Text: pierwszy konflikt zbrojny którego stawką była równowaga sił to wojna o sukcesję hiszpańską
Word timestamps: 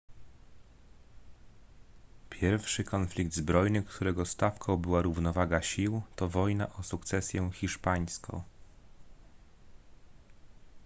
pierwszy 2.29 2.83
konflikt 2.83 3.33
zbrojny 3.33 3.81
którego 3.83 4.25
stawką 4.25 4.77
była 4.77 5.01
równowaga 5.01 5.61
sił 5.61 6.01
to 6.15 6.29
wojna 6.29 6.73
o 6.73 6.83
sukcesję 6.83 7.51
hiszpańską 7.53 8.43